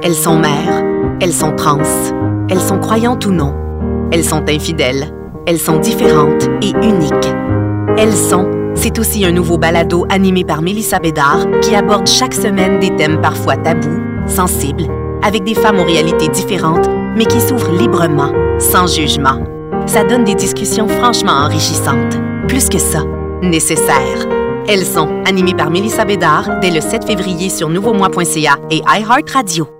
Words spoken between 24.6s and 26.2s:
Elles sont animées par Mélissa